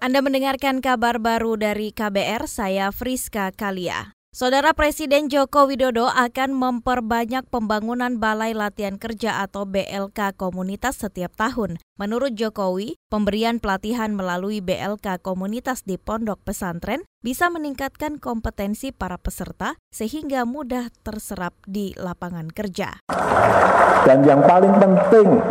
Anda 0.00 0.24
mendengarkan 0.24 0.80
kabar 0.80 1.20
baru 1.20 1.60
dari 1.60 1.92
KBR, 1.92 2.48
saya 2.48 2.88
Friska 2.88 3.52
Kalia. 3.52 4.16
Saudara 4.32 4.72
Presiden 4.72 5.28
Joko 5.28 5.68
Widodo 5.68 6.08
akan 6.08 6.56
memperbanyak 6.56 7.44
pembangunan 7.52 8.16
Balai 8.16 8.56
Latihan 8.56 8.96
Kerja 8.96 9.44
atau 9.44 9.68
BLK 9.68 10.40
komunitas 10.40 11.04
setiap 11.04 11.36
tahun. 11.36 11.76
Menurut 12.00 12.32
Jokowi, 12.32 12.96
pemberian 13.12 13.60
pelatihan 13.60 14.16
melalui 14.16 14.64
BLK 14.64 15.20
komunitas 15.20 15.84
di 15.84 16.00
pondok 16.00 16.40
pesantren 16.48 17.04
bisa 17.20 17.52
meningkatkan 17.52 18.16
kompetensi 18.16 18.96
para 18.96 19.20
peserta 19.20 19.76
sehingga 19.92 20.48
mudah 20.48 20.88
terserap 21.04 21.52
di 21.68 21.92
lapangan 22.00 22.48
kerja. 22.48 23.04
Dan 24.08 24.24
yang 24.24 24.40
paling 24.48 24.80
penting, 24.80 25.44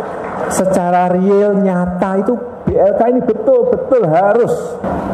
secara 0.50 1.06
real 1.14 1.54
nyata 1.54 2.18
itu 2.18 2.34
BLK 2.70 3.00
ini 3.10 3.20
betul-betul 3.26 4.02
harus 4.06 4.54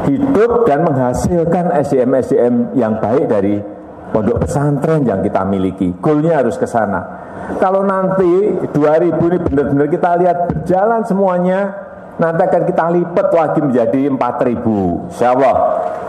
hidup 0.05 0.69
dan 0.69 0.85
menghasilkan 0.85 1.73
SDM-SDM 1.73 2.77
yang 2.77 3.01
baik 3.01 3.33
dari 3.33 3.57
pondok 4.13 4.45
pesantren 4.45 5.09
yang 5.09 5.25
kita 5.25 5.41
miliki. 5.49 5.97
Goalnya 5.97 6.45
harus 6.45 6.61
ke 6.61 6.69
sana. 6.69 7.25
Kalau 7.57 7.81
nanti 7.81 8.61
2000 8.77 8.77
ini 9.33 9.39
benar-benar 9.41 9.89
kita 9.89 10.11
lihat 10.21 10.39
berjalan 10.53 11.01
semuanya, 11.09 11.61
nanti 12.21 12.45
akan 12.45 12.63
kita 12.69 12.85
lipat 12.93 13.27
lagi 13.33 13.61
menjadi 13.65 14.01
4000. 14.13 15.09
Insya 15.09 15.33
Allah 15.33 15.57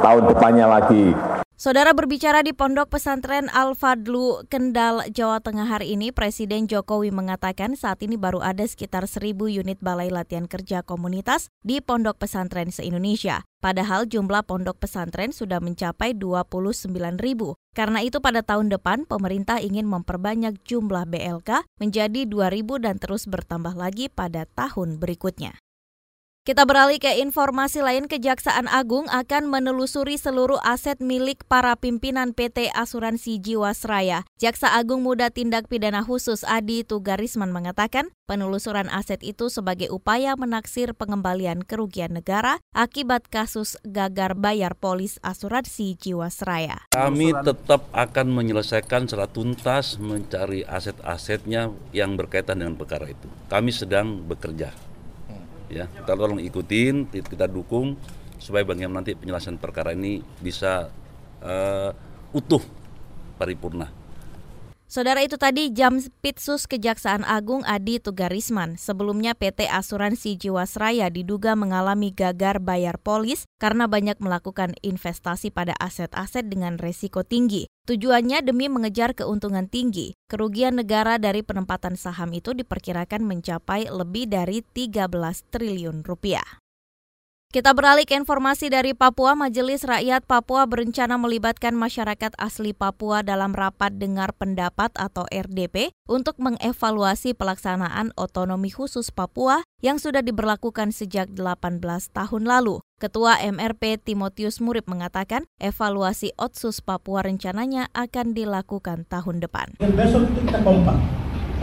tahun 0.04 0.24
depannya 0.28 0.68
lagi. 0.68 1.16
Saudara 1.58 1.90
berbicara 1.90 2.46
di 2.46 2.54
Pondok 2.54 2.94
Pesantren 2.94 3.50
Al-Fadlu, 3.50 4.46
Kendal, 4.46 5.10
Jawa 5.10 5.42
Tengah 5.42 5.66
hari 5.66 5.98
ini, 5.98 6.14
Presiden 6.14 6.70
Jokowi 6.70 7.10
mengatakan 7.10 7.74
saat 7.74 7.98
ini 8.06 8.14
baru 8.14 8.46
ada 8.46 8.62
sekitar 8.62 9.10
1000 9.10 9.34
unit 9.50 9.82
balai 9.82 10.14
latihan 10.14 10.46
kerja 10.46 10.86
komunitas 10.86 11.50
di 11.66 11.82
pondok 11.82 12.22
pesantren 12.22 12.70
se-Indonesia. 12.70 13.42
Padahal 13.58 14.06
jumlah 14.06 14.46
pondok 14.46 14.78
pesantren 14.86 15.34
sudah 15.34 15.58
mencapai 15.58 16.14
29 16.14 16.94
ribu. 17.18 17.58
Karena 17.74 18.06
itu 18.06 18.22
pada 18.22 18.46
tahun 18.46 18.70
depan 18.70 19.10
pemerintah 19.10 19.58
ingin 19.58 19.90
memperbanyak 19.90 20.62
jumlah 20.62 21.10
BLK 21.10 21.66
menjadi 21.82 22.30
2000 22.30 22.86
dan 22.86 23.02
terus 23.02 23.26
bertambah 23.26 23.74
lagi 23.74 24.14
pada 24.14 24.46
tahun 24.46 25.02
berikutnya. 25.02 25.58
Kita 26.48 26.64
beralih 26.64 26.96
ke 26.96 27.12
informasi 27.20 27.84
lain, 27.84 28.08
Kejaksaan 28.08 28.72
Agung 28.72 29.12
akan 29.12 29.52
menelusuri 29.52 30.16
seluruh 30.16 30.64
aset 30.64 30.96
milik 31.04 31.44
para 31.44 31.76
pimpinan 31.76 32.32
PT 32.32 32.72
Asuransi 32.72 33.44
Jiwasraya. 33.44 34.24
Jaksa 34.40 34.72
Agung 34.80 35.04
Muda 35.04 35.28
Tindak 35.28 35.68
Pidana 35.68 36.08
Khusus 36.08 36.48
Adi 36.48 36.88
Tugarisman 36.88 37.52
mengatakan, 37.52 38.16
penelusuran 38.32 38.88
aset 38.88 39.20
itu 39.28 39.52
sebagai 39.52 39.92
upaya 39.92 40.40
menaksir 40.40 40.96
pengembalian 40.96 41.68
kerugian 41.68 42.16
negara 42.16 42.64
akibat 42.72 43.28
kasus 43.28 43.76
gagar 43.84 44.32
bayar 44.40 44.72
polis 44.72 45.20
asuransi 45.28 46.00
Jiwasraya. 46.00 46.88
Kami 46.96 47.36
tetap 47.44 47.92
akan 47.92 48.28
menyelesaikan 48.32 49.04
secara 49.04 49.28
tuntas 49.28 50.00
mencari 50.00 50.64
aset-asetnya 50.64 51.76
yang 51.92 52.16
berkaitan 52.16 52.64
dengan 52.64 52.80
perkara 52.80 53.12
itu. 53.12 53.28
Kami 53.52 53.76
sedang 53.76 54.24
bekerja 54.24 54.88
ya. 55.72 55.86
Kita 55.88 56.14
tolong 56.14 56.40
ikutin 56.44 57.10
kita 57.12 57.48
dukung 57.48 57.98
supaya 58.38 58.64
bagaimana 58.64 59.02
nanti 59.02 59.18
penyelesaian 59.18 59.58
perkara 59.58 59.98
ini 59.98 60.22
bisa 60.40 60.94
uh, 61.42 61.90
utuh 62.34 62.62
paripurna 63.42 63.97
Saudara 64.88 65.20
itu 65.20 65.36
tadi 65.36 65.68
jam 65.76 66.00
Pitsus 66.24 66.64
Kejaksaan 66.64 67.28
Agung 67.28 67.60
Adi 67.68 68.00
Tugarisman. 68.00 68.80
Sebelumnya 68.80 69.36
PT 69.36 69.68
Asuransi 69.68 70.40
Jiwasraya 70.40 71.12
diduga 71.12 71.60
mengalami 71.60 72.16
gagar 72.16 72.64
bayar 72.64 72.96
polis 72.96 73.44
karena 73.60 73.92
banyak 73.92 74.16
melakukan 74.24 74.80
investasi 74.80 75.52
pada 75.52 75.76
aset-aset 75.76 76.48
dengan 76.48 76.80
resiko 76.80 77.28
tinggi. 77.28 77.68
Tujuannya 77.84 78.40
demi 78.48 78.72
mengejar 78.72 79.12
keuntungan 79.12 79.68
tinggi. 79.68 80.16
Kerugian 80.32 80.80
negara 80.80 81.20
dari 81.20 81.44
penempatan 81.44 82.00
saham 82.00 82.32
itu 82.32 82.56
diperkirakan 82.56 83.28
mencapai 83.28 83.92
lebih 83.92 84.32
dari 84.32 84.64
13 84.64 85.12
triliun 85.52 86.08
rupiah. 86.08 86.64
Kita 87.48 87.72
beralih 87.72 88.04
ke 88.04 88.12
informasi 88.12 88.68
dari 88.68 88.92
Papua. 88.92 89.32
Majelis 89.32 89.88
Rakyat 89.88 90.28
Papua 90.28 90.68
berencana 90.68 91.16
melibatkan 91.16 91.72
masyarakat 91.80 92.36
asli 92.36 92.76
Papua 92.76 93.24
dalam 93.24 93.56
rapat 93.56 93.96
dengar 93.96 94.36
pendapat 94.36 94.92
atau 95.00 95.24
RDP 95.32 95.96
untuk 96.12 96.36
mengevaluasi 96.44 97.32
pelaksanaan 97.40 98.12
otonomi 98.20 98.68
khusus 98.68 99.16
Papua 99.16 99.64
yang 99.80 99.96
sudah 99.96 100.20
diberlakukan 100.20 100.92
sejak 100.92 101.32
18 101.40 101.80
tahun 102.12 102.44
lalu. 102.44 102.84
Ketua 103.00 103.40
MRP 103.40 104.04
Timotius 104.04 104.60
Murib 104.60 104.84
mengatakan 104.92 105.48
evaluasi 105.64 106.36
Otsus 106.36 106.84
Papua 106.84 107.24
rencananya 107.24 107.88
akan 107.96 108.36
dilakukan 108.36 109.08
tahun 109.08 109.40
depan. 109.40 109.80
Dan 109.80 109.96
besok 109.96 110.28
kita 110.36 110.60
kompak, 110.68 111.00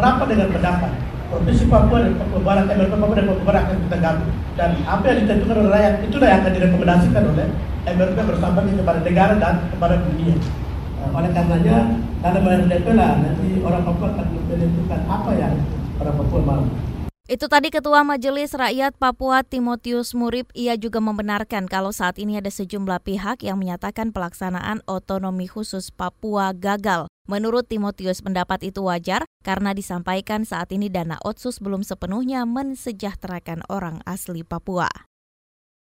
rapat 0.01 0.33
dengan 0.33 0.49
pendapat, 0.49 1.14
Provinsi 1.33 1.65
Papua 1.67 1.99
dan 2.05 2.15
Papua 2.21 2.41
Barat, 2.45 2.65
MLP 2.69 2.95
Papua 2.95 3.17
dan 3.17 3.27
Papua 3.31 3.47
Barat 3.49 3.63
akan 3.69 3.79
kita 3.89 3.97
gabung. 3.99 4.33
Dan 4.55 4.71
apa 4.87 5.05
yang 5.11 5.19
ditentukan 5.25 5.57
oleh 5.61 5.71
rakyat, 5.73 5.95
itulah 6.07 6.27
yang 6.31 6.41
akan 6.45 6.53
direkomendasikan 6.55 7.23
oleh 7.33 7.47
MLP 7.85 8.19
bersama 8.25 8.59
kepada 8.65 9.01
negara 9.03 9.35
dan 9.41 9.55
kepada 9.73 9.95
dunia. 10.05 10.37
Uh, 11.01 11.11
oleh 11.13 11.31
karenanya, 11.35 11.77
dalam 12.25 12.43
RDP 12.45 12.87
lah 12.97 13.11
nanti 13.21 13.49
orang 13.61 13.83
Papua 13.83 14.09
akan 14.15 14.27
menentukan 14.49 15.01
apa 15.11 15.31
yang 15.37 15.55
orang 16.01 16.17
Papua 16.21 16.41
mau. 16.45 16.65
Itu 17.25 17.49
tadi 17.49 17.73
Ketua 17.73 18.05
Majelis 18.05 18.53
Rakyat 18.53 19.01
Papua 19.01 19.41
Timotius 19.41 20.13
Murib, 20.13 20.45
ia 20.53 20.77
juga 20.77 21.01
membenarkan 21.01 21.65
kalau 21.65 21.89
saat 21.89 22.21
ini 22.21 22.37
ada 22.37 22.53
sejumlah 22.53 23.01
pihak 23.01 23.41
yang 23.41 23.57
menyatakan 23.57 24.13
pelaksanaan 24.13 24.85
otonomi 24.85 25.49
khusus 25.49 25.89
Papua 25.89 26.53
gagal. 26.53 27.09
Menurut 27.25 27.65
Timotius 27.65 28.21
pendapat 28.21 28.69
itu 28.69 28.85
wajar 28.85 29.25
karena 29.41 29.73
disampaikan 29.73 30.45
saat 30.45 30.69
ini 30.77 30.93
dana 30.93 31.17
otsus 31.25 31.65
belum 31.65 31.81
sepenuhnya 31.81 32.45
mensejahterakan 32.45 33.65
orang 33.73 34.05
asli 34.05 34.45
Papua. 34.45 34.93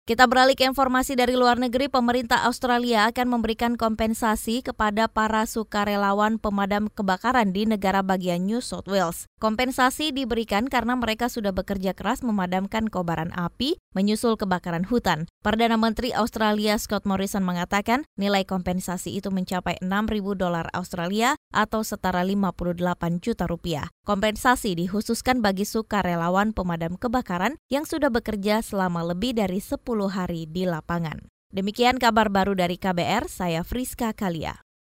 Kita 0.06 0.30
beralih 0.30 0.54
ke 0.54 0.70
informasi 0.70 1.18
dari 1.18 1.34
luar 1.34 1.58
negeri, 1.58 1.90
pemerintah 1.90 2.46
Australia 2.46 3.10
akan 3.10 3.26
memberikan 3.26 3.74
kompensasi 3.74 4.62
kepada 4.62 5.10
para 5.10 5.50
sukarelawan 5.50 6.38
pemadam 6.38 6.94
kebakaran 6.94 7.50
di 7.50 7.66
negara 7.66 8.06
bagian 8.06 8.46
New 8.46 8.62
South 8.62 8.86
Wales. 8.86 9.26
Kompensasi 9.42 10.14
diberikan 10.14 10.70
karena 10.70 10.94
mereka 10.94 11.26
sudah 11.26 11.58
bekerja 11.58 11.98
keras 11.98 12.22
memadamkan 12.22 12.86
kobaran 12.86 13.34
api 13.34 13.82
menyusul 13.98 14.38
kebakaran 14.38 14.86
hutan. 14.86 15.26
Perdana 15.42 15.74
Menteri 15.74 16.14
Australia 16.14 16.78
Scott 16.78 17.10
Morrison 17.10 17.42
mengatakan 17.42 18.06
nilai 18.14 18.46
kompensasi 18.46 19.10
itu 19.18 19.34
mencapai 19.34 19.82
6.000 19.82 19.90
dolar 20.38 20.70
Australia 20.78 21.34
atau 21.50 21.82
setara 21.82 22.22
58 22.22 22.78
juta 23.26 23.50
rupiah. 23.50 23.90
Kompensasi 24.06 24.78
dikhususkan 24.78 25.42
bagi 25.42 25.66
sukarelawan 25.66 26.54
pemadam 26.54 26.94
kebakaran 26.94 27.58
yang 27.74 27.90
sudah 27.90 28.14
bekerja 28.14 28.62
selama 28.62 29.02
lebih 29.02 29.34
dari 29.34 29.58
10 29.58 29.82
hari 30.14 30.46
di 30.46 30.70
lapangan. 30.70 31.26
Demikian 31.50 31.98
kabar 31.98 32.30
baru 32.30 32.54
dari 32.54 32.78
KBR, 32.78 33.26
saya 33.26 33.66
Friska 33.66 34.14
Kalia. 34.14 34.62